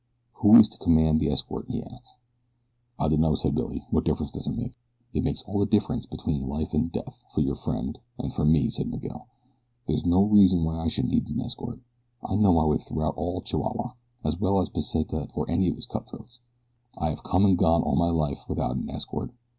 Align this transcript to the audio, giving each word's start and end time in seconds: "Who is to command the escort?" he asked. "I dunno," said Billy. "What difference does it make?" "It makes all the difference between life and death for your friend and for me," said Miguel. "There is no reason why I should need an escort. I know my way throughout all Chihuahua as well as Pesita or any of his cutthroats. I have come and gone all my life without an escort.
"Who 0.37 0.55
is 0.57 0.67
to 0.69 0.79
command 0.79 1.19
the 1.19 1.29
escort?" 1.29 1.69
he 1.69 1.83
asked. 1.83 2.15
"I 2.97 3.07
dunno," 3.07 3.35
said 3.35 3.53
Billy. 3.53 3.85
"What 3.91 4.03
difference 4.03 4.31
does 4.31 4.47
it 4.47 4.55
make?" 4.57 4.73
"It 5.13 5.23
makes 5.23 5.43
all 5.43 5.59
the 5.59 5.67
difference 5.67 6.07
between 6.07 6.49
life 6.49 6.73
and 6.73 6.91
death 6.91 7.21
for 7.31 7.41
your 7.41 7.53
friend 7.53 7.99
and 8.17 8.33
for 8.33 8.43
me," 8.43 8.71
said 8.71 8.87
Miguel. 8.87 9.27
"There 9.85 9.95
is 9.95 10.03
no 10.03 10.23
reason 10.23 10.63
why 10.63 10.83
I 10.83 10.87
should 10.87 11.05
need 11.05 11.27
an 11.27 11.39
escort. 11.41 11.81
I 12.23 12.33
know 12.35 12.51
my 12.51 12.65
way 12.65 12.79
throughout 12.79 13.13
all 13.15 13.41
Chihuahua 13.41 13.91
as 14.23 14.39
well 14.39 14.59
as 14.59 14.69
Pesita 14.69 15.27
or 15.35 15.47
any 15.47 15.67
of 15.69 15.75
his 15.75 15.85
cutthroats. 15.85 16.39
I 16.97 17.09
have 17.11 17.21
come 17.21 17.45
and 17.45 17.55
gone 17.55 17.83
all 17.83 17.95
my 17.95 18.09
life 18.09 18.49
without 18.49 18.77
an 18.77 18.89
escort. 18.89 19.31